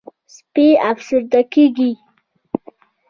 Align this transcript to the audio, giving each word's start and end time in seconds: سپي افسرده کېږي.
سپي 0.35 0.65
افسرده 0.91 1.41
کېږي. 1.53 1.91